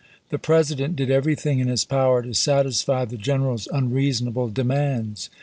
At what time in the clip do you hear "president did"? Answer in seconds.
0.39-1.11